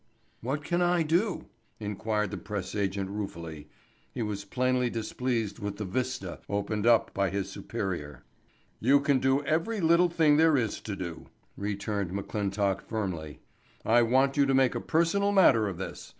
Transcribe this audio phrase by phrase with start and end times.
[0.41, 1.45] "What can I do?"
[1.79, 3.67] inquired the press agent ruefully.
[4.11, 8.23] He was plainly displeased with the vista opened up by his superior.
[8.79, 13.41] "You can do every little thing there is to do," returned McClintock firmly.
[13.85, 16.09] "I want you to make a personal matter of this.